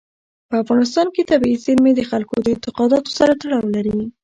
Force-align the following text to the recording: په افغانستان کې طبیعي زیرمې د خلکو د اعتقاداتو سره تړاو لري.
په 0.49 0.55
افغانستان 0.63 1.07
کې 1.15 1.29
طبیعي 1.31 1.57
زیرمې 1.65 1.91
د 1.95 2.01
خلکو 2.09 2.35
د 2.41 2.47
اعتقاداتو 2.53 3.11
سره 3.19 3.31
تړاو 3.41 3.73
لري. 3.75 3.95